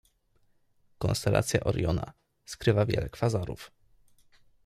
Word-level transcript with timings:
Konstelacja 0.97 1.59
Oriona 1.63 2.13
skrywa 2.45 2.85
wiele 2.85 3.09
kwazarów. 3.09 3.71